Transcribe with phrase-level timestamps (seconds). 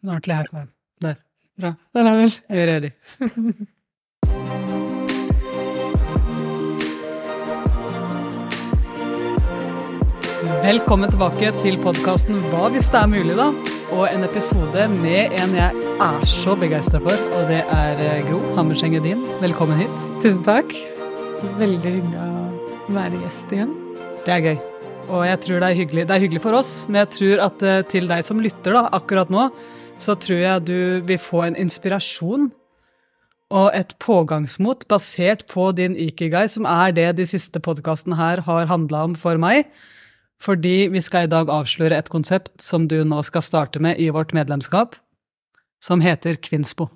[0.00, 0.46] Nå er jeg klar.
[1.04, 1.16] Der.
[1.60, 1.70] Bra.
[1.92, 2.90] Den er vel er ready.
[10.64, 13.50] Velkommen tilbake til podkasten Hva hvis det er mulig, da?
[13.92, 18.38] Og en episode med en jeg er så begeistra for, og det er eh, Gro
[18.56, 19.20] Hammerseng Edin.
[19.42, 20.06] Velkommen hit.
[20.24, 20.72] Tusen takk.
[21.58, 23.76] Veldig hyggelig å være gjest igjen.
[24.24, 24.56] Det er gøy.
[25.10, 26.06] Og jeg tror det er hyggelig.
[26.08, 28.86] Det er hyggelig for oss, men jeg tror at eh, til deg som lytter da,
[28.96, 29.44] akkurat nå,
[30.00, 32.50] så tror jeg du vil få en inspirasjon
[33.50, 38.70] og et pågangsmot basert på din ikigai, som er det de siste podkastene her har
[38.70, 39.66] handla om for meg.
[40.40, 44.08] Fordi vi skal i dag avsløre et konsept som du nå skal starte med i
[44.08, 44.96] vårt medlemskap,
[45.82, 46.88] som heter Kvinspo.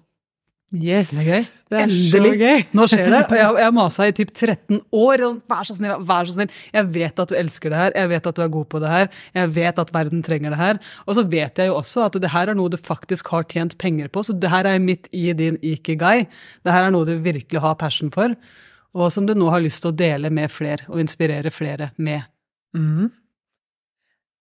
[0.75, 1.11] Yes.
[1.13, 1.45] Det er gøy.
[1.71, 2.11] Det er Endelig.
[2.11, 2.63] så gøy.
[2.75, 5.23] Nå skjer det, og jeg, har masa i typ 13 år.
[5.27, 6.51] og Vær så snill, vær så snill.
[6.75, 8.91] Jeg vet at du elsker det her, jeg vet at du er god på det
[8.91, 10.81] her, jeg vet at verden trenger det her.
[11.07, 13.79] Og så vet jeg jo også at det her er noe du faktisk har tjent
[13.79, 16.27] penger på, så det her er midt i din ikigai.
[16.67, 18.35] Det her er noe du virkelig har passion for,
[18.95, 22.27] og som du nå har lyst til å dele med flere, og inspirere flere med.
[22.75, 23.13] Mhm.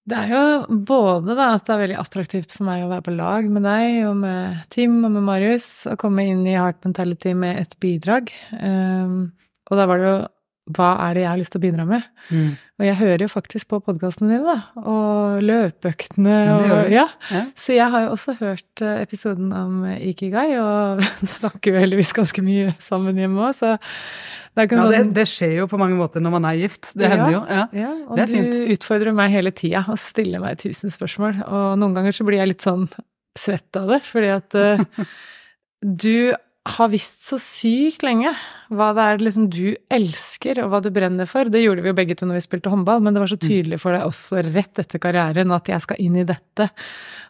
[0.03, 3.13] Det er jo både da at det er veldig attraktivt for meg å være på
[3.15, 7.31] lag med deg og med Tim og med Marius, og komme inn i Heart Mentality
[7.39, 8.33] med et bidrag.
[8.59, 9.31] Um,
[9.71, 10.17] og da var det jo
[10.71, 12.05] hva er det jeg har lyst til å bidra med?
[12.79, 14.83] Og jeg hører jo faktisk på podkastene dine, da.
[14.87, 16.93] Og løpeøktene Ja, det og.
[16.93, 17.03] Ja.
[17.33, 17.41] Ja.
[17.59, 21.03] Så jeg har jo også hørt eh, episoden om Ikigai, og
[21.37, 23.73] snakker jo heldigvis ganske mye sammen hjemme òg, så
[24.53, 26.93] det er Ja, det, sånn det skjer jo på mange måter når man er gift.
[26.95, 27.43] Det hender jo.
[27.49, 27.65] Ja.
[27.73, 28.73] ja, og Det er du fint.
[28.77, 31.43] utfordrer meg hele tida og stiller meg tusen spørsmål.
[31.43, 32.85] Og noen ganger så blir jeg litt sånn
[33.35, 35.05] svett av det, fordi at uh,
[36.05, 38.29] du har visst så sykt lenge
[38.73, 41.49] hva det er liksom du elsker, og hva du brenner for.
[41.51, 43.43] Det gjorde vi jo begge to når vi spilte håndball, men det var så Mm.
[43.49, 46.69] tydelig for deg også rett etter karrieren at jeg skal inn i dette.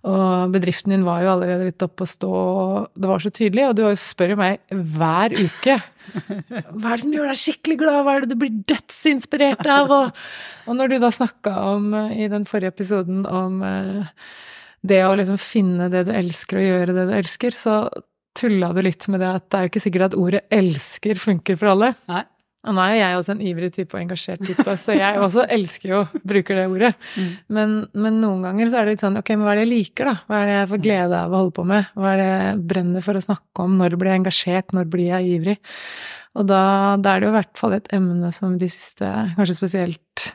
[0.06, 3.66] Og bedriften din var jo allerede litt oppe å stå, og det var så tydelig.
[3.70, 5.80] Og du spør jo meg hver uke
[6.78, 9.92] hva er det som gjør deg skikkelig glad, hva er det du blir dødsinspirert av?
[9.92, 10.24] Og,
[10.68, 14.08] og når du da snakka om, eh, i den forrige episoden, om eh,
[14.86, 17.78] det å liksom finne det du elsker og gjøre det du elsker, så
[18.36, 21.58] tulla du litt med det at det er jo ikke sikkert at ordet 'elsker' funker
[21.60, 21.94] for alle.
[22.10, 22.24] Nei.
[22.64, 25.44] Og nå er jo jeg også en ivrig type og engasjert type, så jeg også
[25.52, 26.94] elsker jo bruker det ordet.
[27.20, 27.32] Mm.
[27.50, 29.74] Men, men noen ganger så er det litt sånn ok, men hva er det jeg
[29.74, 30.14] liker, da?
[30.30, 31.90] Hva er det jeg får glede av å holde på med?
[32.00, 33.76] Hva er det jeg brenner for å snakke om?
[33.82, 34.72] Når blir jeg engasjert?
[34.80, 35.58] Når blir jeg ivrig?
[36.40, 36.62] Og da,
[37.04, 40.32] da er det jo i hvert fall et emne som de siste, kanskje spesielt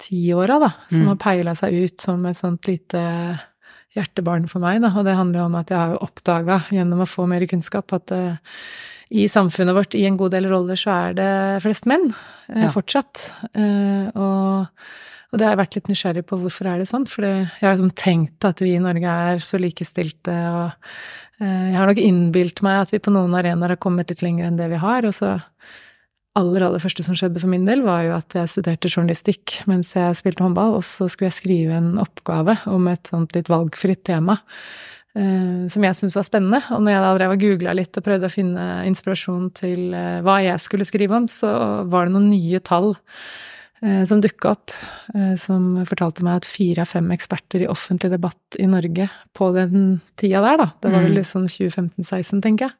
[0.00, 1.08] tiåra, da, som Mm.
[1.08, 3.00] har peila seg ut som et sånt lite
[3.96, 4.92] hjertebarn for meg, da.
[4.94, 8.56] Og det handler om at jeg har oppdaga gjennom å få mer kunnskap at uh,
[9.10, 11.30] i samfunnet vårt, i en god del roller, så er det
[11.64, 12.70] flest menn uh, Ja.
[12.74, 13.24] fortsatt.
[13.50, 14.84] Uh, og,
[15.30, 17.08] og det har jeg vært litt nysgjerrig på, hvorfor er det sånn?
[17.10, 20.72] For jeg har liksom tenkt at vi i Norge er så likestilte, og
[21.40, 24.58] jeg har nok innbilt meg at vi på noen arenaer har kommet litt lenger enn
[24.58, 25.06] det vi har.
[25.08, 25.38] Og så
[26.38, 29.94] aller, aller første som skjedde for min del, var jo at jeg studerte journalistikk mens
[29.96, 34.04] jeg spilte håndball, og så skulle jeg skrive en oppgave om et sånt litt valgfritt
[34.08, 34.38] tema.
[35.10, 36.60] Uh, som jeg syntes var spennende.
[36.70, 40.20] Og når jeg da drev og googla litt og prøvde å finne inspirasjon til uh,
[40.22, 41.50] hva jeg skulle skrive om, så
[41.90, 44.76] var det noen nye tall uh, som dukka opp,
[45.42, 49.96] som fortalte meg at fire av fem eksperter i offentlig debatt i Norge på den
[50.20, 51.16] tida der, da, det var vel Mm.
[51.18, 52.76] litt sånn 2015-16, tenker jeg,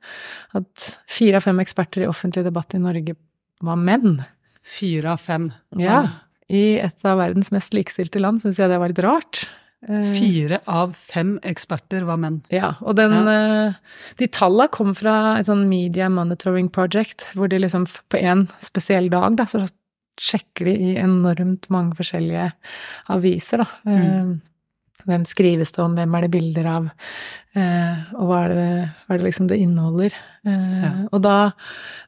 [0.61, 3.17] at fire av fem eksperter i offentlig debatt i Norge
[3.65, 4.21] var menn.
[4.67, 5.51] Fire av fem.
[5.81, 6.03] Ja.
[6.51, 9.45] I et av verdens mest likestilte land syns jeg det var litt rart.
[9.89, 12.41] Eh, Fire av fem eksperter var menn.
[12.53, 13.73] Ja, og den, ja.
[14.21, 19.09] de tallene kom fra et sånn Media Monitoring Project, hvor de liksom på en spesiell
[19.13, 19.65] dag, da, så
[20.21, 22.51] sjekker de i enormt mange forskjellige
[23.15, 23.95] aviser, da.
[23.95, 24.35] Eh,
[25.09, 26.91] Hvem skrives det om, hvem er det bilder av,
[27.57, 28.67] eh, og hva er det,
[29.07, 30.17] hva er det liksom det inneholder.
[30.47, 30.91] Eh, Ja.
[31.13, 31.53] Og da,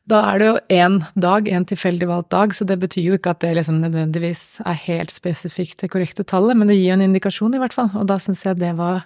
[0.09, 3.35] da er det jo én dag, en tilfeldig valgt dag, så det betyr jo ikke
[3.35, 7.07] at det liksom nødvendigvis er helt spesifikt det korrekte tallet, men det gir jo en
[7.09, 9.05] indikasjon i hvert fall, og da syns jeg det var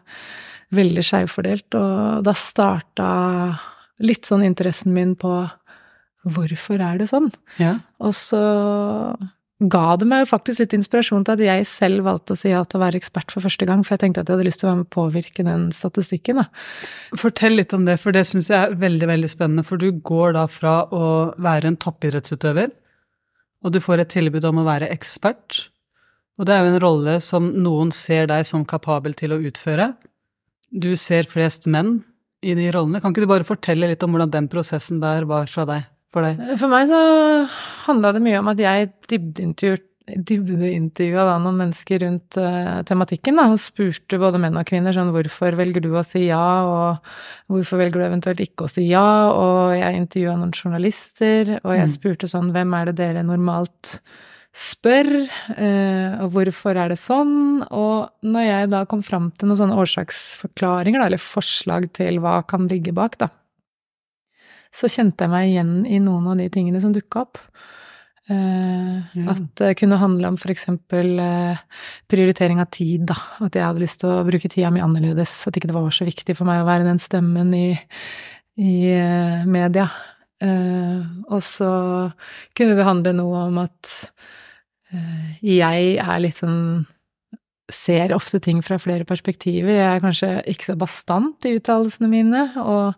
[0.74, 3.10] veldig skjevfordelt, og da starta
[4.02, 5.44] litt sånn interessen min på
[6.26, 7.30] hvorfor er det sånn?
[7.62, 7.76] Ja.
[8.02, 8.40] Og så
[9.56, 12.60] ga det meg jo faktisk litt inspirasjon til at jeg selv valgte å si ja
[12.68, 14.68] til å være ekspert for første gang, for jeg tenkte at jeg hadde lyst til
[14.68, 16.44] å være med og påvirke den statistikken, da.
[17.16, 19.64] Fortell litt om det, for det syns jeg er veldig veldig spennende.
[19.64, 21.06] For du går da fra å
[21.40, 22.74] være en toppidrettsutøver,
[23.64, 25.62] og du får et tilbud om å være ekspert.
[26.36, 29.94] Og det er jo en rolle som noen ser deg som kapabel til å utføre.
[30.68, 32.02] Du ser flest menn
[32.44, 33.00] i de rollene.
[33.00, 36.26] Kan ikke du bare fortelle litt om hvordan den prosessen der var fra deg, for
[36.26, 36.40] deg?
[36.60, 37.00] For meg så
[37.86, 43.58] handla det mye om at jeg dybdeintervjua dybdeintervjua noen mennesker rundt uh, tematikken, da, og
[43.60, 48.02] spurte både menn og kvinner sånn hvorfor velger du å si ja, og hvorfor velger
[48.02, 51.92] du eventuelt ikke å si ja, og jeg intervjua noen journalister, og jeg mm.
[51.96, 53.96] spurte sånn hvem er det dere normalt
[54.56, 55.10] spør,
[55.58, 57.64] uh, og hvorfor er det sånn?
[57.66, 62.38] Og når jeg da kom fram til noen sånne årsaksforklaringer, da, eller forslag til hva
[62.46, 63.32] kan ligge bak, da,
[64.76, 67.40] så kjente jeg meg igjen i noen av de tingene som dukka opp.
[68.26, 69.36] Uh, ja.
[69.36, 70.66] At det kunne handle om f.eks.
[70.90, 71.58] Uh,
[72.10, 73.16] prioritering av tid, da.
[73.46, 75.38] At jeg hadde lyst til å bruke tida mi annerledes.
[75.46, 77.68] At ikke det var så viktig for meg å være den stemmen i,
[78.58, 79.88] i uh, media.
[80.36, 81.68] Og så
[82.52, 83.92] kunne det handle noe om at
[85.40, 86.82] jeg er litt sånn
[87.72, 89.74] Ser ofte ting fra flere perspektiver.
[89.74, 92.46] Jeg er kanskje ikke så bastant i uttalelsene mine.
[92.62, 92.94] og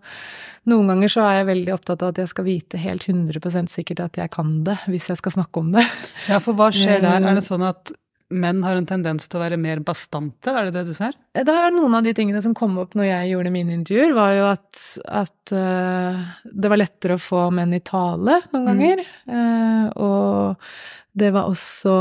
[0.68, 4.02] noen ganger så er jeg veldig opptatt av at jeg skal vite helt 100% sikkert
[4.04, 5.86] at jeg kan det, hvis jeg skal snakke om det.
[6.28, 7.24] Ja, for hva skjer der?
[7.24, 7.94] Er det sånn at
[8.28, 11.14] menn har en tendens til å være mer bastante, er det det du ser?
[11.32, 14.34] Det var noen av de tingene som kom opp når jeg gjorde mine intervjuer, var
[14.36, 14.82] jo at,
[15.22, 18.68] at uh, det var lettere å få menn i tale noen mm.
[18.68, 19.04] ganger.
[19.24, 19.32] Mm.
[19.32, 20.68] Uh, og
[21.18, 21.94] det var også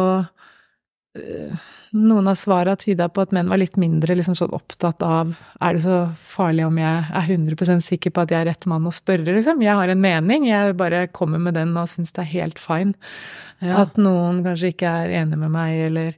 [1.95, 5.77] noen av svara tyda på at menn var litt mindre liksom sånn opptatt av Er
[5.77, 8.93] det så farlig om jeg er 100% sikker på at jeg er rett mann å
[8.93, 9.63] spørre, liksom?
[9.63, 12.97] Jeg har en mening, jeg bare kommer med den og syns det er helt fine.
[13.63, 13.85] Ja.
[13.85, 16.17] At noen kanskje ikke er enig med meg, eller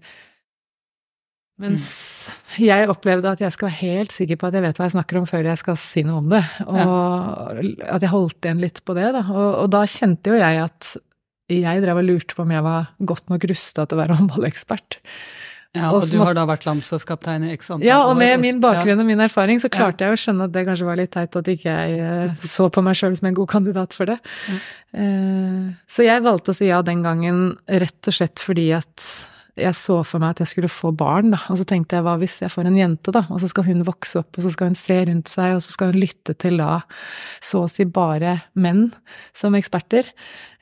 [1.59, 1.85] mens
[2.23, 2.63] mm.
[2.63, 5.19] jeg opplevde at jeg skal være helt sikker på at jeg vet hva jeg snakker
[5.19, 6.43] om før jeg skal si noe om det.
[6.65, 7.95] Og ja.
[7.97, 9.23] at jeg holdt igjen litt på det, da.
[9.27, 10.93] Og, og, da kjente jo jeg at
[11.49, 14.99] jeg drev og lurte på om jeg var godt nok rusta til å være håndballekspert.
[15.77, 17.89] Ja, og, og du har da vært landslagskaptein i x antall år?
[17.91, 20.63] Ja, og med min bakgrunn og min erfaring så klarte jeg å skjønne at det
[20.65, 23.51] kanskje var litt teit at ikke jeg uh, så på meg sjøl som en god
[23.51, 24.17] kandidat for det.
[24.97, 29.05] Uh, så jeg valgte å si ja den gangen rett og slett fordi at
[29.61, 31.39] jeg så for meg at jeg skulle få barn, da.
[31.51, 33.85] Og så tenkte jeg hva hvis jeg får en jente, da, og så skal hun
[33.87, 36.59] vokse opp, og så skal hun se rundt seg, og så skal hun lytte til
[36.61, 36.79] da
[37.45, 38.89] så å si bare menn
[39.37, 40.09] som eksperter.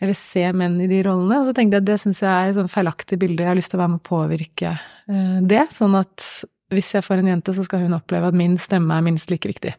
[0.02, 1.42] Eller se menn i de rollene.
[1.42, 3.74] Og så tenkte jeg det syns jeg er et sånn feilaktig bilde, jeg har lyst
[3.74, 5.64] til å være med å påvirke uh, det.
[5.74, 6.28] Sånn at
[6.74, 9.50] hvis jeg får en jente, så skal hun oppleve at min stemme er minst like
[9.50, 9.74] viktig.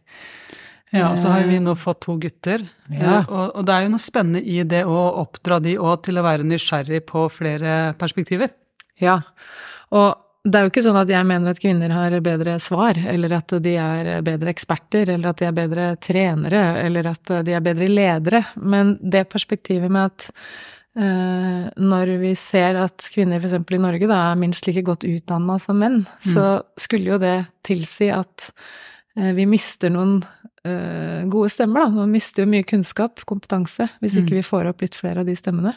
[0.94, 2.62] Ja, og så har vi nå fått to gutter.
[2.88, 3.20] Ja.
[3.26, 6.24] Og, og, det er jo noe spennende i det å oppdra de òg til å
[6.24, 8.54] være nysgjerrig på flere perspektiver.
[9.02, 9.20] Ja,
[9.94, 10.08] og
[10.48, 13.52] det er jo ikke sånn at jeg mener at kvinner har bedre svar, eller at
[13.62, 17.88] de er bedre eksperter, eller at de er bedre trenere, eller at de er bedre
[17.90, 20.28] ledere, men det perspektivet med at
[20.98, 23.58] uh, når vi ser at kvinner f.eks.
[23.58, 26.28] i Norge da, er minst like godt utdanna som menn, mm.
[26.32, 26.48] så
[26.80, 28.50] skulle jo det tilsi at
[29.18, 32.04] uh, vi mister noen uh, gode stemmer, da.
[32.04, 34.38] Man mister jo mye kunnskap, kompetanse, hvis ikke mm.
[34.40, 35.76] vi får opp litt flere av de stemmene.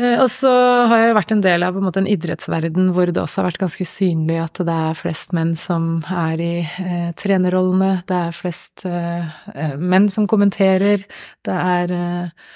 [0.00, 0.50] Eh, og så
[0.88, 3.60] har jeg vært en del av en, måte, en, idrettsverden hvor det også har vært
[3.60, 8.86] ganske synlig at det er flest menn som er i eh, trenerrollene, det er flest
[8.88, 11.04] eh, eh menn som kommenterer,
[11.44, 12.52] det er eh,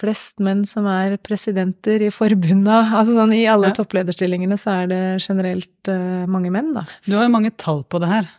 [0.00, 2.84] flest menn som er presidenter i forbunda.
[3.00, 3.78] Altså sånn i alle ja.
[3.80, 6.86] topplederstillingene så er det generelt eh, mange menn, da.
[7.08, 8.30] Du har jo mange tall på det her.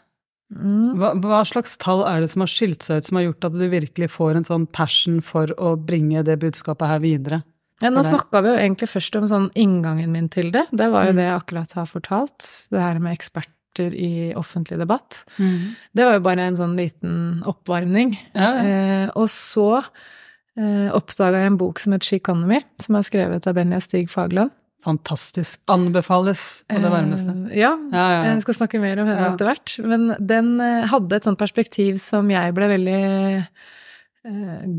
[0.51, 0.97] Mm.
[0.99, 3.59] Hva, hva, slags tall er det som har skilt seg ut, som har gjort at
[3.59, 7.43] du virkelig får en sånn passion for å bringe det budskapet her videre?
[7.81, 10.67] Ja, nå snakka vi jo egentlig først om sånn inngangen min til det.
[10.69, 11.19] Det var jo mm.
[11.19, 12.47] det jeg akkurat har fortalt.
[12.71, 15.23] Det her med eksperter i offentlig debatt.
[15.41, 15.73] Mm.
[15.97, 17.19] Det var jo bare en sånn liten
[17.49, 18.15] oppvarming.
[18.35, 18.63] Ja, ja.
[18.63, 23.57] Eh, og så eh, oppdaga jeg en bok som het Sheconomy, som er skrevet av
[23.57, 24.53] Benja Stig Fagland.
[24.81, 25.61] Fantastisk.
[25.69, 27.33] Anbefales på det varmeste.
[27.51, 29.75] Eh, ja, ja, ja, jeg skal snakke mer om henne etter hvert.
[29.85, 33.01] Men den eh, hadde et sånt perspektiv som jeg ble veldig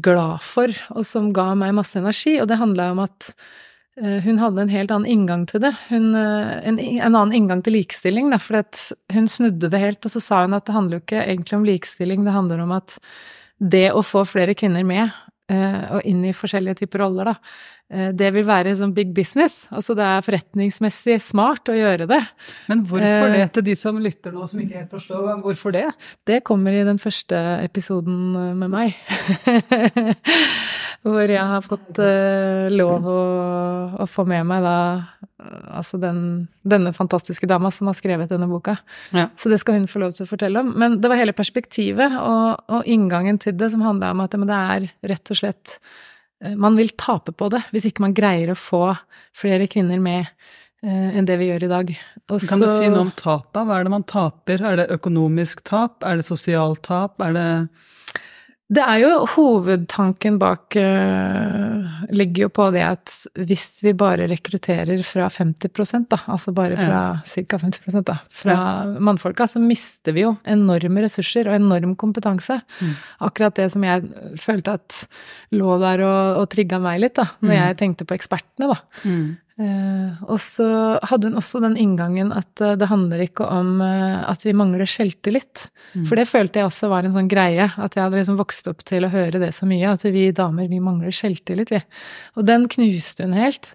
[0.03, 2.39] glad for, og som ga meg masse energi.
[2.41, 3.33] Og det handla om at
[3.99, 5.73] eh, hun hadde en helt annen inngang til det.
[5.89, 8.63] Hun, eh, en, en, annen inngang til likestilling, for
[9.13, 11.69] hun snudde det helt, og så sa hun at det handler jo ikke egentlig om
[11.69, 12.99] likestilling, det handler om at
[13.63, 15.13] det å få flere kvinner med
[15.51, 17.35] og inn i forskjellige typer roller, da,
[17.93, 19.67] Eh, det vil være sånn big business.
[19.73, 22.21] Altså det er forretningsmessig smart å gjøre det.
[22.71, 25.43] Men hvorfor det, eh, til de som lytter nå som ikke helt forstår?
[25.45, 25.89] Hvorfor det?
[26.25, 28.97] Det kommer i den første episoden eh, med meg.
[31.03, 33.23] Hvor jeg har fått uh, lov å,
[33.99, 34.77] å, få med meg da
[35.75, 36.21] altså den,
[36.63, 38.77] denne fantastiske dama som har skrevet denne boka.
[39.11, 39.27] Ja.
[39.35, 40.71] Så det skal hun få lov til å fortelle om.
[40.79, 44.63] Men det var hele perspektivet og, og inngangen til det som handla om at det
[44.63, 45.81] er rett og slett
[46.43, 48.85] Eh, man vil tape på det hvis ikke man greier å få
[49.37, 51.95] flere kvinner med eh, enn det vi gjør i dag.
[52.27, 53.63] Også, kan du si noe om tapet?
[53.63, 54.67] Hva er det man taper?
[54.73, 56.01] Er det økonomisk tap?
[56.07, 57.21] Er det sosialt tap?
[57.23, 57.49] Er det
[58.73, 65.03] Det er jo hovedtanken bak uh, Ligger jo på det at hvis vi bare rekrutterer
[65.07, 67.43] fra 50 da, altså bare fra ja.
[67.49, 67.59] ca.
[67.61, 68.97] 50 da, fra ja.
[69.03, 72.59] mannfolka, så mister vi jo enorme ressurser og enorm kompetanse.
[72.81, 72.95] Mm.
[73.29, 74.09] Akkurat det som jeg
[74.41, 75.03] følte at
[75.57, 77.59] lå der og, og trigga meg litt, da, når mm.
[77.61, 78.81] jeg tenkte på ekspertene, da.
[79.05, 79.31] Mm.
[79.61, 80.67] Uh, og så
[81.05, 84.89] hadde hun også den inngangen at uh, det handler ikke om uh, at vi mangler
[84.89, 85.67] selvtillit.
[85.93, 86.07] Mm.
[86.09, 88.81] For det følte jeg også var en sånn greie, at jeg hadde liksom vokst opp
[88.89, 89.93] til å høre det så mye.
[89.93, 91.83] At vi damer, vi mangler selvtillit, vi.
[92.41, 93.71] Og den knuste hun helt.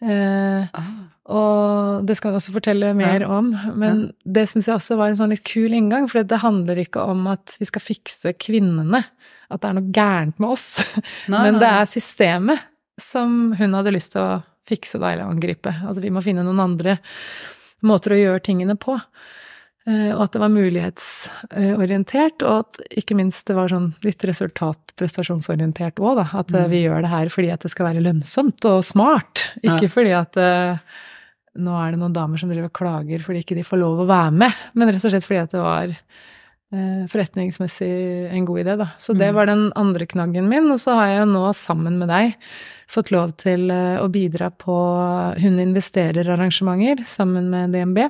[0.00, 0.90] Ah.
[1.30, 3.30] Og det skal hun også fortelle mer ja.
[3.30, 3.52] om.
[3.78, 4.12] Men ja.
[4.38, 7.28] det syns jeg også var en sånn litt kul inngang, for det handler ikke om
[7.30, 9.04] at vi skal fikse kvinnene.
[9.50, 10.68] At det er noe gærent med oss.
[11.30, 12.66] Nei, men det er systemet
[13.00, 15.72] som hun hadde lyst til å fikse det eller angripe.
[15.84, 16.98] Altså vi må finne noen andre
[17.86, 18.96] måter å gjøre tingene på.
[19.88, 26.02] Eh, og at det var mulighetsorientert, og at ikke minst det var sånn litt resultatprestasjonsorientert
[26.02, 26.26] òg, da.
[26.42, 26.72] At eh, mm.
[26.72, 29.92] vi gjør det her fordi at det skal være lønnsomt og smart, ikke ja.
[29.94, 30.98] fordi at uh,
[31.64, 34.10] nå er det noen damer som driver og klager fordi ikke de får lov å
[34.10, 35.96] være med, men rett og slett fordi at det var
[37.10, 37.88] forretningsmessig
[38.30, 38.86] en god idé, da.
[39.02, 39.34] Så det mm.
[39.34, 42.36] var den andre knaggen min, og så har jeg jo nå sammen med deg
[42.90, 44.76] fått lov til eh, å bidra på
[45.40, 48.04] Hun investerer-arrangementer sammen med DNB.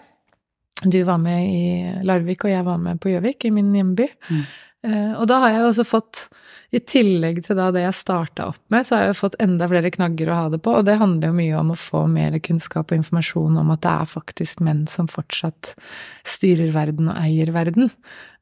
[0.84, 4.08] Du var med i Larvik, og jeg var med på Gjøvik, i min hjemby.
[4.30, 4.44] Mm.
[4.88, 6.22] Eh, og da har jeg også fått,
[6.70, 10.30] i tillegg til det jeg starta opp med, så har jeg fått enda flere knagger
[10.30, 10.76] å ha det på.
[10.78, 13.92] Og det handler jo mye om å få mer kunnskap og informasjon om at det
[13.92, 15.74] er faktisk menn som fortsatt
[16.22, 17.90] styrer verden og eier verden.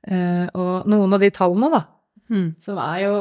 [0.08, 1.82] Eh, og noen av de tallene, da,
[2.32, 2.48] mm.
[2.62, 3.16] som er jo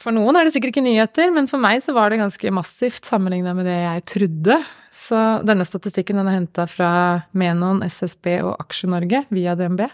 [0.00, 3.04] for noen er det sikkert ikke nyheter, men for meg så var det ganske massivt
[3.04, 4.56] sammenligna med det jeg trodde.
[4.94, 6.92] Så denne statistikken den er henta fra
[7.36, 9.84] Menon, SSB og Aksje-Norge via DNB.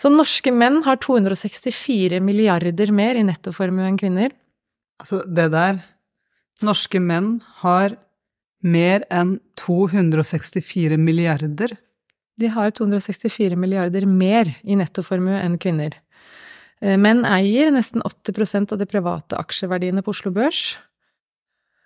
[0.00, 4.34] Så norske menn har 264 milliarder mer i nettoformue enn kvinner.
[4.98, 5.78] Altså, det der
[6.64, 7.96] Norske menn har
[8.64, 11.74] mer enn 264 milliarder.
[12.40, 15.94] De har 264 milliarder mer i nettoformue enn kvinner.
[16.82, 20.74] Eh, menn eier nesten 80% av de private aksjeverdiene på Oslo Børs.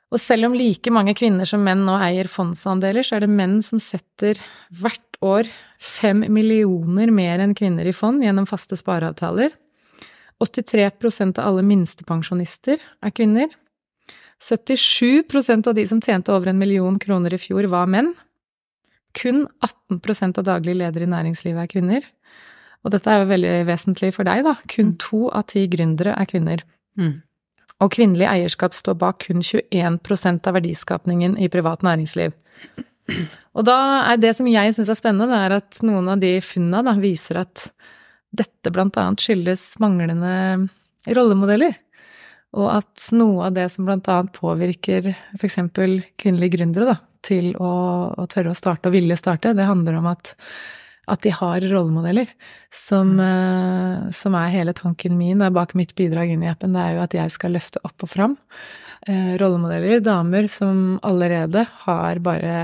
[0.09, 3.59] Og selv om like mange kvinner som menn nå eier fondsandeler, så er det menn
[3.65, 4.41] som setter
[4.73, 9.53] hvert år fem millioner mer enn kvinner i fond gjennom faste spareavtaler.
[10.41, 13.51] 83% av alle minstepensjonister er kvinner.
[14.41, 18.13] 77% av de som tjente over en million kroner i fjor, var menn.
[19.17, 22.11] Kun 18% av daglig ledere i næringslivet er kvinner.
[22.87, 24.55] Og dette er jo veldig vesentlig for deg, da.
[24.71, 24.99] Kun mm.
[25.03, 26.63] to av ti gründere er kvinner.
[26.99, 27.17] Mm.
[27.79, 32.35] Og kvinnelig eierskap står bak kun 21% av verdiskapningen i privat næringsliv.
[33.57, 33.77] Og da
[34.13, 36.95] er det som jeg syns er spennende, det er at noen av de funna da
[36.99, 37.69] viser at
[38.37, 40.69] dette blant annet skyldes manglende
[41.09, 41.77] rollemodeller.
[42.59, 45.59] Og at noe av det som blant annet påvirker f.eks.
[46.21, 47.73] kvinnelige gründere da, til å,
[48.15, 50.35] å, tørre å starte og ville starte, det handler om at
[51.09, 52.29] at de har rollemodeller,
[52.75, 53.23] som, mm.
[53.23, 56.77] uh, som, er hele tanken min er bak mitt bidrag inn i appen.
[56.77, 58.37] Det er jo at jeg skal løfte opp og fram
[59.09, 60.03] uh, rollemodeller.
[60.05, 62.61] Damer som allerede har bare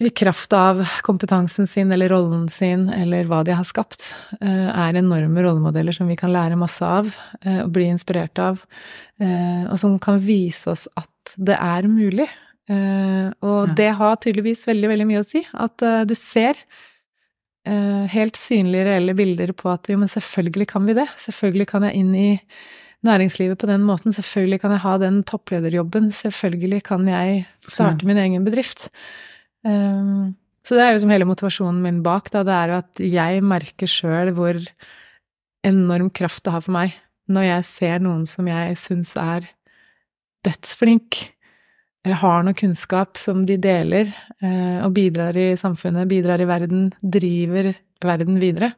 [0.00, 5.00] i kraft av kompetansen sin eller rollen sin eller hva de har skapt, uh, er
[5.02, 7.10] enorme rollemodeller som vi kan lære masse av
[7.50, 8.60] og bli inspirert av,
[9.20, 12.26] og som kan vise oss at det er mulig.
[12.70, 15.40] Og det har tydeligvis veldig, veldig mye å si.
[15.58, 16.58] At du ser
[17.68, 21.06] Eh, helt synlige, reelle bilder på at jo, men selvfølgelig kan vi det.
[21.20, 22.30] Selvfølgelig kan jeg inn i
[23.04, 24.14] næringslivet på den måten.
[24.16, 26.08] Selvfølgelig kan jeg ha den topplederjobben.
[26.16, 28.88] Selvfølgelig kan jeg starte min egen bedrift.
[29.64, 30.32] Um,
[30.64, 32.42] så det er jo som hele motivasjonen min bak, da.
[32.48, 34.56] Det er jo at jeg merker sjøl hvor
[35.66, 36.96] enorm kraft det har for meg
[37.30, 39.44] når jeg ser noen som jeg syns er
[40.42, 41.20] dødsflink,
[42.04, 46.88] eller har noe kunnskap som de deler, eh, og bidrar i samfunnet, bidrar i verden,
[47.00, 48.72] driver verden videre.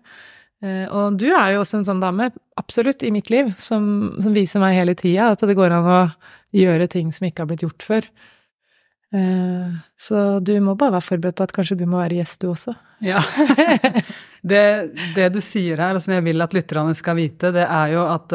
[0.63, 3.85] Eh, og du er jo også en sånn dame, absolutt, i mitt liv, som,
[4.23, 6.03] som viser meg hele tida at det går an å
[6.55, 8.11] gjøre ting som ikke har blitt gjort før.
[9.13, 12.53] Eh, så du må bare være forberedt på at kanskje du må være gjest, du
[12.55, 12.77] også.
[13.05, 13.23] Ja.
[14.43, 17.93] Det, det du sier her, og som jeg vil at lytterne skal vite, det er
[17.93, 18.33] jo at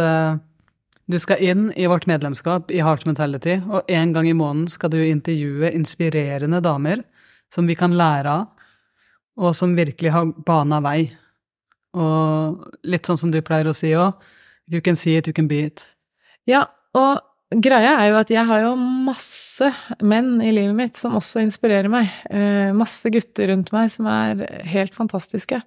[1.08, 4.92] du skal inn i vårt medlemskap i Heart Mentality, og en gang i måneden skal
[4.92, 7.04] du intervjue inspirerende damer
[7.54, 8.50] som vi kan lære av,
[9.38, 11.12] og som virkelig har bana vei.
[11.96, 14.18] Og litt sånn som du pleier å si òg,
[14.68, 15.86] you can see it, you can be it.
[16.50, 16.66] Ja,
[16.98, 17.24] og
[17.56, 19.72] greia er jo at jeg har jo masse
[20.04, 22.12] menn i livet mitt som også inspirerer meg.
[22.28, 25.62] Eh, masse gutter rundt meg som er helt fantastiske.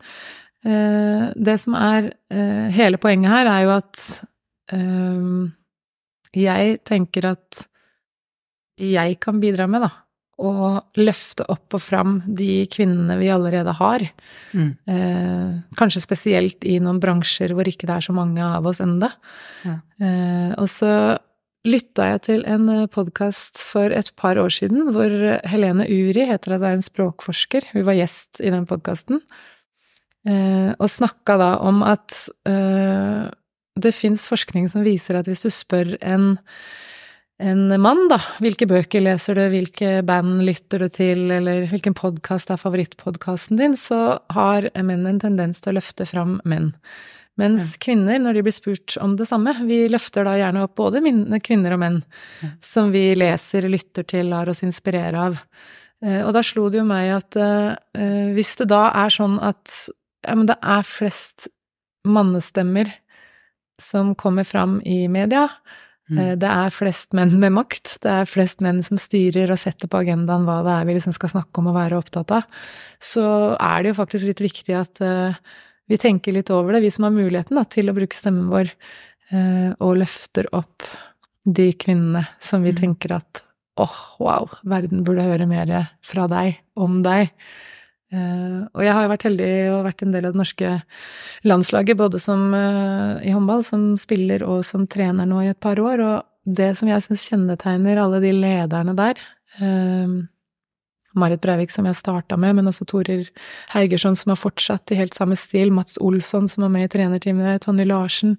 [0.68, 4.04] Eh, det som er eh, hele poenget her, er jo at
[4.70, 7.64] jeg tenker at
[8.80, 9.90] jeg kan bidra med, da,
[10.40, 10.50] å
[11.00, 14.04] løfte opp og fram de kvinnene vi allerede har.
[14.56, 14.70] Mm.
[14.88, 19.12] Eh, kanskje spesielt i noen bransjer hvor ikke det er så mange av oss enda.
[19.66, 19.76] Ja.
[20.00, 20.92] Eh, og så
[21.68, 25.12] lytta jeg til en podkast for et par år siden hvor
[25.50, 29.20] Helene Uri, heter det, det er en språkforsker, hun var gjest i den podkasten,
[30.24, 32.16] eh, og snakka da om at
[32.48, 33.28] eh,
[33.82, 36.34] det fins forskning som viser at hvis du spør en
[37.40, 38.18] en mann, da.
[38.44, 43.78] Hvilke bøker leser du, hvilke band lytter du til, eller hvilken podkast er favorittpodkasten din,
[43.80, 46.74] så har menn en tendens til å løfte fram menn.
[47.40, 51.00] Mens kvinner, når de blir spurt om det samme, vi løfter da gjerne opp både
[51.40, 52.00] kvinner og menn
[52.60, 55.38] som vi leser, lytter til, lar oss inspirere av.
[56.04, 57.72] Eh, og da slo det jo meg at uh,
[58.36, 59.72] hvis det da er sånn at
[60.26, 61.48] ja, men det er flest
[62.04, 62.92] mannestemmer
[63.82, 65.48] som kommer fram i media,
[66.10, 66.18] Mm.
[66.18, 67.96] Eh, det er flest menn med makt.
[68.02, 71.14] Det er flest menn som styrer og setter på agendaen hva det er vi liksom
[71.16, 72.64] skal snakke om og være opptatt av.
[73.02, 73.24] Så
[73.56, 75.36] er det jo faktisk litt viktig at uh,
[75.90, 78.72] vi tenker litt over det, vi som har muligheten da, til å bruke stemmen vår,
[79.32, 80.88] uh, og løfter opp
[81.46, 82.80] de kvinnene som vi mm.
[82.82, 83.44] tenker at
[83.80, 85.70] åh, oh, wow, verden burde høre mer
[86.04, 87.30] fra deg, om deg.
[88.10, 90.70] Uh, og jeg har jo vært heldig og vært en del av det norske
[91.46, 95.78] landslaget, både som uh, i håndball, som spiller og som trener nå i et par
[95.78, 96.02] år.
[96.02, 99.22] Og det som jeg syns kjennetegner alle de lederne der
[99.62, 100.18] uh,
[101.14, 103.30] Marit Breivik, som jeg starta med, men også Torir
[103.76, 107.62] Heigersson, som har fortsatt i helt samme stil, Mats Olsson, som er med i trenerteamet,
[107.66, 108.36] Tonje Larsen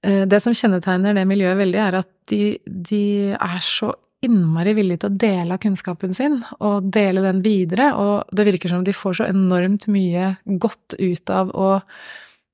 [0.00, 3.02] Det som kjennetegner det miljøet veldig, er at de, de
[3.34, 3.90] er så
[4.24, 8.72] innmari villige til å dele av kunnskapen sin, og dele den videre, og det virker
[8.72, 11.70] som de får så enormt mye godt ut av å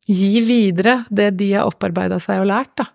[0.06, 2.90] gi videre det de har opparbeida seg og lært, da.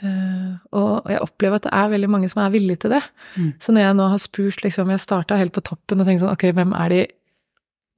[0.00, 3.02] Uh, og jeg opplever at det er veldig mange som er villige til det.
[3.34, 3.50] Mm.
[3.60, 6.32] Så når jeg nå har spurt, liksom Jeg starta helt på toppen og tenkte sånn
[6.32, 7.00] Ok, hvem er de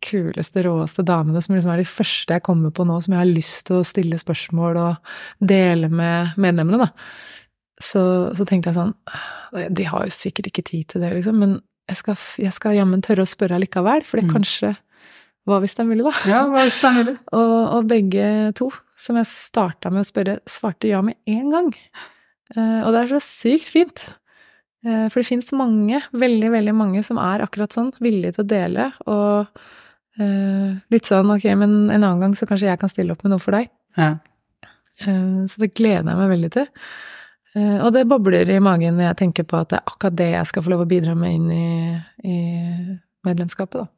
[0.02, 3.30] kuleste, råeste damene som liksom er de første jeg kommer på nå, som jeg har
[3.30, 5.14] lyst til å stille spørsmål og
[5.52, 6.90] dele med medlemmene, da
[7.82, 8.04] så,
[8.36, 8.94] så, tenkte jeg sånn
[9.74, 11.58] De har jo sikkert ikke tid til det, liksom, men
[11.90, 14.32] jeg skal, jeg skal jammen tørre å spørre allikevel, for det mm.
[14.36, 14.72] kanskje
[15.48, 16.14] Hva hvis det er mulig, da?
[16.30, 17.14] Ja, hva hvis det er mulig?
[17.34, 18.26] og, og, begge
[18.58, 21.70] to, som jeg starta med å spørre, svarte ja med en gang.
[22.54, 24.04] Uh, og det er så sykt fint.
[24.86, 28.50] Uh, for det fins mange, veldig, veldig mange, som er akkurat sånn, villige til å
[28.52, 29.64] dele, og
[30.22, 33.34] uh, litt sånn ok, men en annen gang så kanskje jeg kan stille opp med
[33.34, 33.72] noe for deg.
[33.98, 34.14] Ja.
[35.02, 36.68] så det gleder jeg meg veldig til.
[37.56, 40.28] Eh, og det bobler i magen når jeg tenker på at det er akkurat det
[40.32, 41.66] jeg skal få lov å bidra med inn i,
[42.24, 42.38] i
[43.26, 43.90] medlemskapet, da.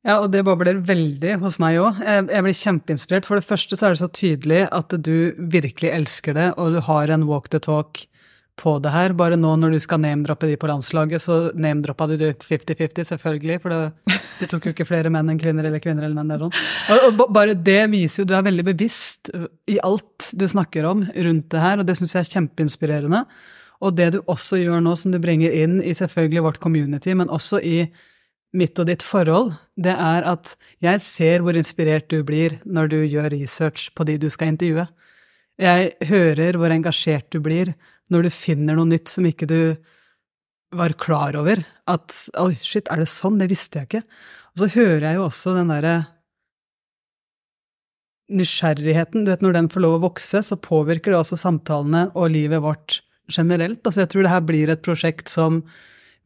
[0.00, 1.98] Ja, og det bobler veldig hos meg òg.
[2.00, 3.26] Jeg, blir kjempeinspirert.
[3.28, 6.80] For det første så er det så tydelig at du virkelig elsker det, og du
[6.86, 8.00] har en walk the talk
[8.60, 9.14] på det her.
[9.16, 13.60] Bare nå når du skal name-droppe de på landslaget, så name-droppa du 50-50, selvfølgelig.
[13.62, 16.34] For det, du tok jo ikke flere menn enn kvinner eller kvinner eller menn.
[16.36, 19.32] Eller og, og, bare det viser jo du er veldig bevisst
[19.70, 23.24] i alt du snakker om rundt det her, og det syns jeg er kjempeinspirerende.
[23.80, 27.32] Og det du også gjør nå, som du bringer inn i selvfølgelig vårt community, men
[27.32, 27.84] også i
[28.56, 32.98] mitt og ditt forhold, det er at jeg ser hvor inspirert du blir når du
[33.04, 34.88] gjør research på de du skal intervjue.
[35.60, 37.74] Jeg hører hvor engasjert du blir
[38.10, 39.60] når du finner noe nytt som ikke du
[40.76, 41.62] var klar over.
[41.90, 43.40] At oi, shit, er det sånn?
[43.40, 44.04] Det visste jeg ikke.
[44.54, 45.94] Og så hører jeg jo også den derre
[48.30, 49.26] nysgjerrigheten.
[49.26, 52.62] Du vet, når den får lov å vokse, så påvirker det også samtalene og livet
[52.62, 53.82] vårt generelt.
[53.84, 55.62] Altså, jeg tror det her blir et prosjekt som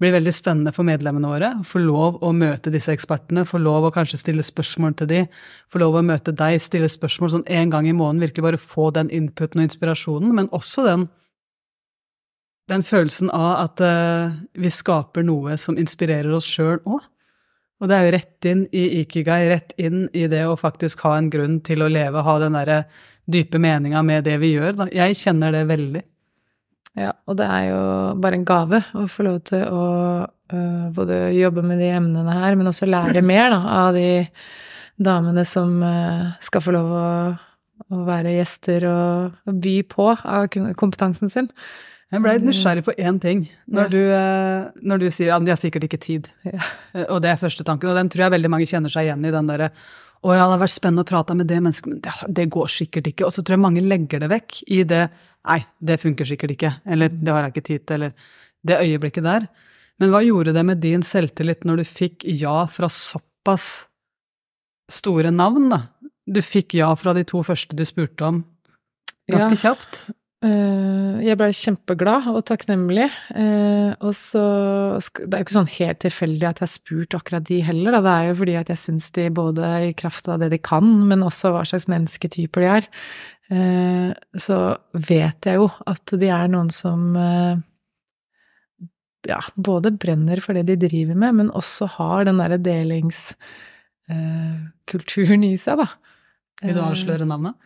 [0.03, 1.51] blir veldig spennende for medlemmene våre.
[1.69, 5.21] Få lov å møte disse ekspertene, få lov å kanskje stille spørsmål til de,
[5.71, 8.91] få lov å møte deg, stille spørsmål sånn en gang i måneden, virkelig bare få
[8.97, 11.07] den inputen og inspirasjonen, men også den,
[12.71, 17.03] den følelsen av at uh, vi skaper noe som inspirerer oss sjøl òg.
[17.83, 21.17] Og det er jo rett inn i ikigai, rett inn i det å faktisk ha
[21.19, 22.85] en grunn til å leve, ha den derre
[23.29, 24.79] dype meninga med det vi gjør.
[24.79, 24.89] Da.
[24.95, 26.05] Jeg kjenner det veldig.
[26.95, 27.81] Ja, og det er jo
[28.23, 29.87] bare en gave å få lov til å
[30.25, 34.09] uh, både jobbe med de emnene her, men også lære mer da, av de
[35.03, 37.09] damene som uh, skal få lov å,
[37.91, 40.47] å være gjester og, by på av
[40.79, 41.51] kompetansen sin.
[42.15, 43.45] Jeg ble nysgjerrig på én ting.
[43.67, 43.91] Når, ja.
[43.91, 46.31] du, uh, når, du, sier at de har sikkert ikke tid.
[46.47, 46.63] Ja.
[47.09, 49.35] Og det er første tanken, og den tror jeg veldig mange kjenner seg igjen i.
[49.35, 49.73] den derre
[50.25, 52.71] å ja, det hadde vært spennende å prate med det mennesket, men det, det, går
[52.73, 53.27] sikkert ikke.
[53.27, 55.05] Og så tror jeg mange legger det vekk i det
[55.45, 56.71] Nei, det funker sikkert ikke.
[56.89, 57.99] Eller det har jeg ikke tid til.
[57.99, 58.31] Eller
[58.65, 59.45] det øyeblikket der.
[60.01, 63.67] Men hva gjorde det med din selvtillit når du fikk ja fra såpass
[64.89, 65.83] store navn, da?
[66.25, 68.45] du fikk ja fra de to første du spurte om,
[69.31, 69.61] ganske Ja.
[69.69, 70.11] kjapt.
[70.45, 73.07] Eh, jeg blei kjempeglad og takknemlig.
[73.33, 74.43] Eh, og så
[75.01, 78.01] Det er jo ikke sånn helt tilfeldig at jeg har spurt akkurat de heller, da.
[78.05, 81.09] Det er jo fordi at jeg syns de både i kraft av det de kan,
[81.09, 82.83] men også hva slags mennesketyper de er.
[83.55, 87.17] Eh, så vet jeg jo at de er noen som
[89.25, 95.57] ja, både brenner for det de driver med, men også har den derre delingskulturen i
[95.57, 95.89] seg, da.
[96.61, 97.57] Vil du avsløre navnet?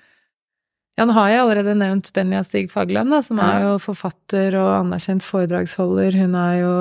[0.98, 4.72] Ja, nå har jeg allerede nevnt Benja Stig Fagland, da, som er jo forfatter og
[4.82, 6.18] anerkjent foredragsholder.
[6.24, 6.74] Hun er jo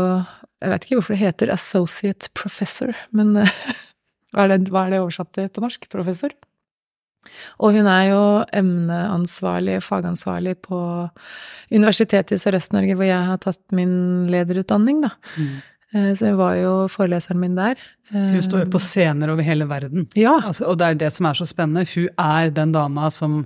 [0.57, 3.51] Jeg vet ikke hvorfor det heter associate professor, men eh,
[4.33, 5.85] hva, er det, hva er det oversatt til på norsk?
[5.93, 6.33] Professor?
[7.61, 8.21] Og hun er jo
[8.55, 10.79] emneansvarlig, fagansvarlig på
[11.73, 15.11] Universitetet i Sørøst-Norge, hvor jeg har tatt min lederutdanning, da.
[15.37, 15.57] Mm.
[15.93, 17.77] Eh, Så hun var jo foreleseren min der.
[18.13, 20.07] Eh, Hun står jo på scener over hele verden.
[20.15, 20.37] Ja.
[20.41, 21.85] Altså, og det er det som er så spennende.
[21.93, 23.45] Hun er den dama som,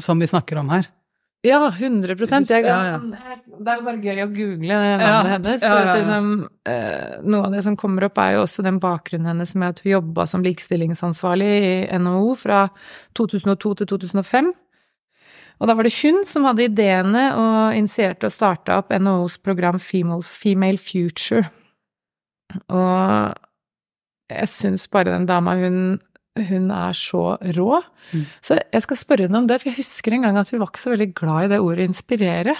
[0.00, 0.88] som vi snakker om her.
[1.46, 2.16] Ja, 100
[2.50, 2.98] jeg, Ja, ja.
[2.98, 5.60] Det er jo bare gøy å google navnet Ja, hennes.
[5.62, 6.30] For ja, ja, at liksom,
[6.66, 9.82] eh, noe av det som kommer opp, er jo også den bakgrunnen hennes med at
[9.84, 12.64] hun jobba som likestillingsansvarlig i NHO fra
[13.14, 14.50] 2002 til 2005.
[15.58, 19.78] Og da var det hun som hadde ideene og initierte og starta opp NHOs program
[19.82, 21.46] Female, Female Future.
[22.66, 23.34] Og
[24.28, 25.98] jeg syns bare den dama, hun,
[26.48, 27.24] hun er så
[27.56, 27.80] rå.
[28.12, 28.22] Mm.
[28.44, 30.70] Så jeg skal spørre henne om det, for jeg husker en gang at hun var
[30.70, 32.56] ikke så veldig glad i det ordet 'inspirere'.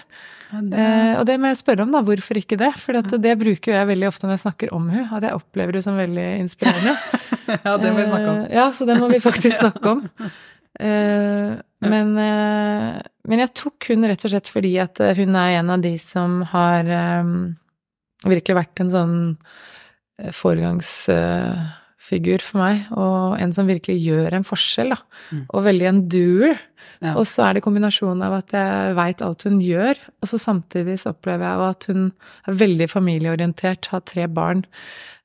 [0.49, 2.01] Eh, og det må jeg spørre om, da.
[2.03, 2.73] Hvorfor ikke det?
[2.81, 5.77] For det, det bruker jeg veldig ofte når jeg snakker om hun, at jeg opplever
[5.77, 6.95] henne som veldig inspirerende.
[7.67, 8.45] ja, det må vi snakke om.
[8.47, 10.05] Eh, ja, så det må vi faktisk snakke om.
[10.79, 11.53] Eh,
[11.85, 15.75] men, eh, men jeg tok hun rett og slett fordi at eh, hun er en
[15.75, 17.33] av de som har eh,
[18.27, 19.19] virkelig vært en sånn
[20.23, 20.33] eh,
[22.09, 24.99] foregangsfigur for meg, og en som virkelig gjør en forskjell, da.
[25.31, 25.45] Mm.
[25.53, 26.59] Og veldig en doer.
[27.05, 27.15] Ja.
[27.15, 30.99] Og så er det kombinasjonen av at jeg veit alt hun gjør, og så samtidig
[31.03, 32.09] så opplever jeg at hun
[32.49, 34.65] er veldig familieorientert, har tre barn,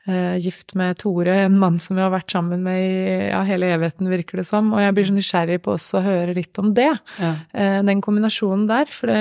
[0.07, 3.69] eh, gift med Tore, en mann som vi har vært sammen med i ja, hele
[3.73, 4.71] evigheten, virker det som.
[4.75, 6.89] Og jeg blir så nysgjerrig på også å høre litt om det.
[7.19, 7.33] Ja.
[7.53, 8.91] Eh, den kombinasjonen der.
[8.91, 9.19] For det,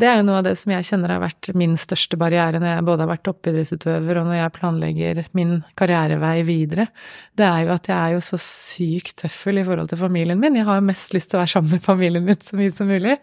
[0.00, 2.76] det er jo noe av det som jeg kjenner har vært min største barriere når
[2.76, 6.88] jeg både har vært toppidrettsutøver og når jeg planlegger min karrierevei videre.
[7.36, 10.60] Det er jo at jeg er jo så sykt tøffel i forhold til familien min.
[10.60, 12.90] Jeg har jo mest lyst til å være sammen med familien min så mye som
[12.90, 13.16] mulig.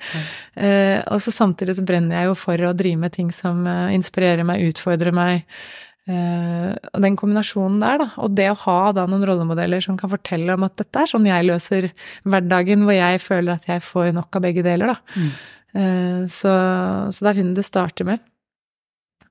[0.55, 3.93] Eh, og så samtidig så brenner jeg jo for å drive med ting som uh,
[3.93, 5.45] inspirerer meg, utfordrer meg.
[6.09, 10.11] Uh, og den kombinasjonen der, da, og det å ha da noen rollemodeller som kan
[10.11, 11.91] fortelle om at dette er sånn jeg løser
[12.25, 15.21] hverdagen, hvor jeg føler at jeg får nok av begge deler, da.
[15.21, 15.31] Mm.
[15.71, 16.57] Uh, så,
[17.13, 18.25] så det er hun det starter med.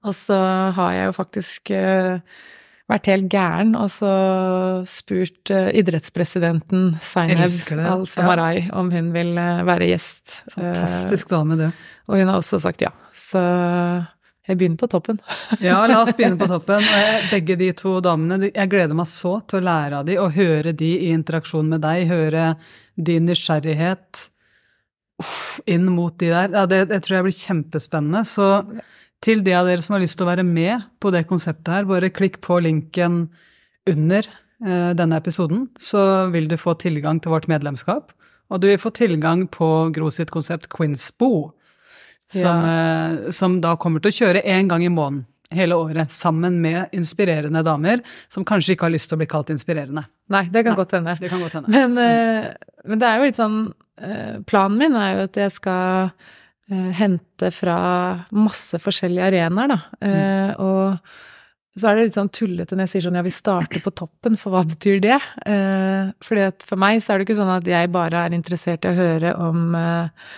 [0.07, 0.37] Og så
[0.77, 2.20] har jeg jo faktisk eh,
[2.90, 4.12] vært helt gæren og så
[4.88, 7.50] spurt uh, idrettspresidenten Zainab
[7.94, 10.40] Al-Samarai om hun vil uh, være gjest.
[10.55, 11.70] Fantastisk dame, det.
[11.70, 12.92] Eh, og hun har også sagt ja.
[13.16, 13.40] Så
[14.48, 15.20] jeg begynner på toppen.
[15.64, 16.85] Ja, la oss begynne på toppen.
[17.31, 20.74] Begge de to damene, jeg gleder meg så til å lære av de og høre
[20.74, 22.53] de i interaksjon med deg, høre
[23.00, 24.26] din nysgjerrighet
[25.68, 26.48] inn mot de der.
[26.55, 28.24] Ja, det, det tror jeg blir kjempespennende.
[28.29, 28.46] Så
[29.24, 31.88] til de av dere som har lyst til å være med på det konseptet her,
[31.88, 33.26] bare klikk på linken
[33.90, 38.14] under eh, denne episoden, så vil du få tilgang til vårt medlemskap.
[38.50, 41.52] Og du vil få tilgang på Gro sitt konsept Quinsbo,
[42.30, 46.61] som, eh, som da kommer til å kjøre én gang i måneden hele året, sammen
[46.62, 50.04] med inspirerende damer som kanskje ikke har lyst til å bli kalt inspirerende.
[50.30, 50.78] Nei, det kan Nei.
[50.78, 51.16] godt hende.
[51.18, 51.72] Det kan godt hende.
[51.74, 52.52] Men, eh,
[52.87, 53.59] men det er jo litt sånn
[54.00, 56.12] eh, Planen min er jo at jeg skal
[56.70, 57.76] hente fra
[58.30, 59.80] masse forskjellige arenaer, da.
[60.06, 60.54] Mm.
[60.62, 61.18] og
[61.78, 64.37] så er det litt sånn tullete når jeg sier sånn ja, vi starter på toppen,
[64.38, 65.18] for hva betyr det?
[65.46, 68.87] Eh, fordi at for meg så er det ikke sånn at jeg bare er interessert
[68.87, 70.33] i å høre om eh,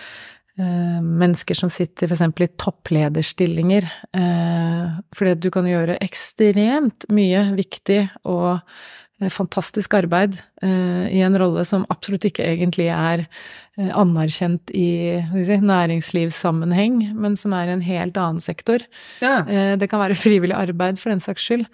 [0.61, 2.21] eh, mennesker som sitter f.eks.
[2.45, 3.89] i topplederstillinger.
[4.21, 8.93] Eh, fordi du kan gjøre ekstremt mye viktig og eh,
[9.31, 14.87] fantastisk arbeid eh, i en rolle som absolutt ikke egentlig er eh, anerkjent i
[15.33, 18.83] si, næringslivssammenheng, men som er i en helt annen sektor.
[19.23, 19.43] Ja.
[19.47, 21.67] Eh, det kan være frivillig arbeid for den saks skyld.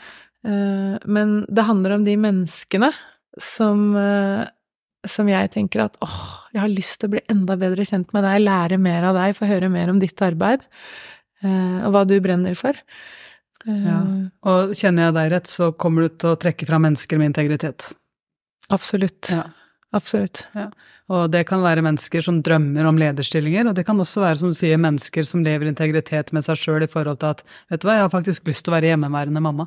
[0.47, 2.91] Eh, men det handler om de menneskene
[3.39, 4.47] som, eh,
[5.07, 8.25] som jeg tenker at åh, jeg har lyst til å bli enda bedre kjent med
[8.27, 10.65] deg, lære mer av deg, få høre mer om ditt arbeid,
[11.43, 12.77] eh, og hva du brenner for.
[13.67, 13.99] Ja.
[14.47, 17.91] Og kjenner jeg deg rett, så kommer du til å trekke fra mennesker med integritet.
[18.71, 19.31] Absolutt.
[19.33, 19.47] Ja.
[19.95, 20.43] Absolutt.
[21.09, 24.51] Og det kan være mennesker som drømmer om lederstillinger, og det kan også være, som
[24.53, 27.41] du sier, mennesker som lever i integritet med seg sjøl i forhold til at
[27.71, 29.65] vet du hva, jeg har faktisk lyst til å være hjemmeværende mamma.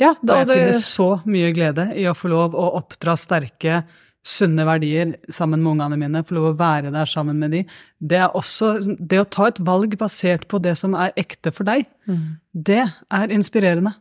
[0.00, 3.82] Ja, Og jeg det, finner så mye glede i å få lov å oppdra sterke,
[4.26, 7.64] sunne verdier sammen med ungene mine, få lov å være der sammen med de.
[7.98, 11.66] Det er også det å ta et valg basert på det som er ekte for
[11.68, 11.88] deg.
[12.06, 12.38] Mm.
[12.52, 13.96] Det er inspirerende,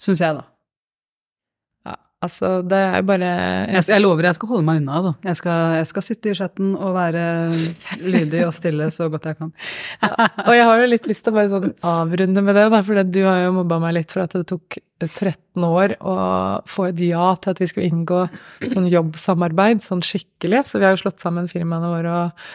[0.00, 0.46] syns jeg, da.
[2.24, 3.30] Ja, altså, det er bare
[3.68, 5.12] Jeg, jeg lover jeg skal holde meg unna, altså.
[5.28, 7.24] Jeg skal, jeg skal sitte i chatten og være
[8.00, 9.50] lydig og stille så godt jeg kan.
[10.48, 13.02] Og jeg har jo litt lyst til å bare sånn avrunde med det, da, for
[13.04, 16.16] du har jo mobba meg litt for at det tok 13 år å
[16.70, 18.22] få et ja til at vi skulle inngå
[18.72, 20.64] sånn jobbsamarbeid, sånn skikkelig.
[20.70, 22.46] Så vi har jo slått sammen firmaene våre og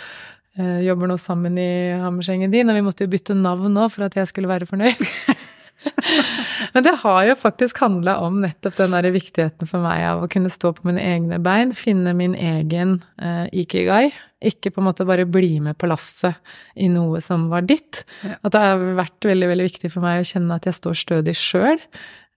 [0.58, 4.10] eh, jobber nå sammen i Hammersengen din, og vi måtte jo bytte navn nå for
[4.10, 5.06] at jeg skulle være fornøyd.
[6.74, 10.30] Men det har jo faktisk handla om nettopp den der viktigheten for meg av å
[10.32, 14.10] kunne stå på mine egne bein, finne min egen eh, ikigai.
[14.46, 16.38] Ikke på en måte bare bli med på lasset
[16.80, 18.04] i noe som var ditt.
[18.24, 18.38] Ja.
[18.40, 21.36] At det har vært veldig, veldig viktig for meg å kjenne at jeg står stødig
[21.38, 21.82] sjøl.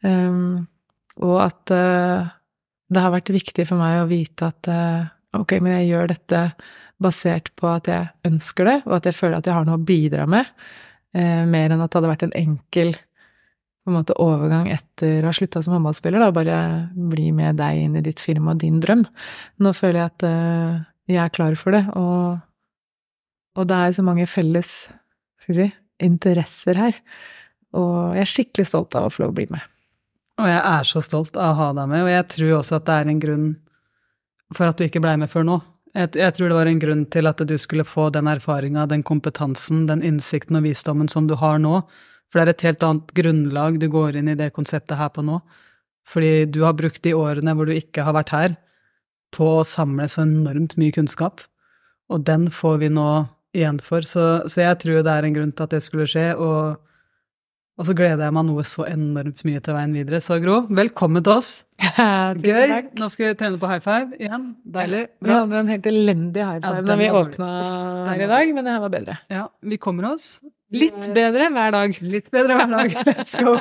[0.02, 0.66] Um,
[1.22, 2.30] og at uh,
[2.92, 6.42] det har vært viktig for meg å vite at uh, ok, men jeg gjør dette
[7.02, 9.86] basert på at jeg ønsker det, og at jeg føler at jeg har noe å
[9.86, 10.50] bidra med,
[11.16, 12.94] uh, mer enn at det hadde vært en enkel
[13.82, 16.58] på en måte overgang etter å ha slutta som håndballspiller, da, bare
[16.94, 19.02] bli med deg inn i ditt firma din drøm.
[19.62, 22.38] Nå føler jeg at uh, jeg er klar for det, og,
[23.58, 24.70] og det er så mange felles
[25.42, 25.68] skal si,
[26.02, 27.02] interesser her.
[27.74, 29.66] Og jeg er skikkelig stolt av å få lov å bli med.
[30.40, 32.86] Og jeg er så stolt av å ha deg med, og jeg tror også at
[32.86, 33.50] det er en grunn
[34.52, 35.58] for at du ikke blei med før nå.
[35.92, 39.02] Jeg, jeg, tror det var en grunn til at du skulle få den erfaringa, den
[39.04, 41.82] kompetansen, den innsikten og visdommen som du har nå.
[42.32, 45.24] For det er et helt annet grunnlag du går inn i det konseptet her på
[45.26, 45.42] nå.
[46.08, 48.54] Fordi du har brukt de årene hvor du ikke har vært her,
[49.32, 51.44] på å samle så enormt mye kunnskap.
[52.12, 53.08] Og den får vi nå
[53.56, 54.04] igjen for.
[54.04, 56.32] Så, så jeg tror det er en grunn til at det skulle skje.
[56.36, 56.80] og
[57.80, 60.18] og så gleder jeg meg noe så enormt mye til veien videre.
[60.22, 61.48] Så Gro, velkommen til oss.
[62.44, 62.74] Gøy.
[63.00, 64.44] Nå skal vi trene på high five igjen.
[64.74, 65.06] Deilig.
[65.24, 67.48] Vi hadde en helt elendig high five Ja, da vi åpna
[68.10, 69.16] her i dag, men det her var bedre.
[69.32, 70.26] Ja, vi kommer oss.
[70.72, 71.96] Litt bedre hver dag.
[72.00, 72.94] Litt bedre hver dag.
[73.12, 73.58] Let's go.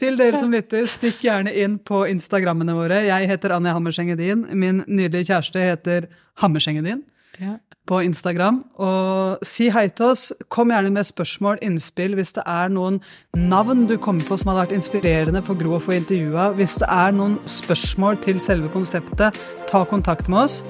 [0.00, 3.02] Til dere som lytter, stikk gjerne inn på Instagrammene våre.
[3.08, 4.46] Jeg heter Anja Hammersengedin.
[4.52, 6.08] Min nydelige kjæreste heter
[6.42, 7.02] Hammersengedin
[7.40, 7.54] Ja.
[7.88, 8.62] på Instagram.
[8.76, 10.26] Og si hei til oss.
[10.52, 13.00] Kom gjerne med spørsmål, innspill, hvis det er noen
[13.36, 16.50] navn du kommer på som hadde vært inspirerende for Gro å få intervjua.
[16.60, 19.38] Hvis det er noen spørsmål til selve konseptet,
[19.72, 20.60] ta kontakt med oss.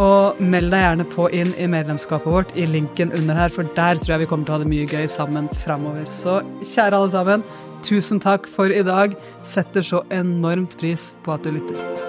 [0.00, 4.00] Og meld deg gjerne på inn i medlemskapet vårt i linken under her, for der
[4.00, 6.06] tror jeg vi kommer til å ha det mye gøy sammen framover.
[6.14, 7.46] Så kjære alle sammen,
[7.86, 9.16] tusen takk for i dag.
[9.46, 12.00] Setter så enormt pris på at du lytter.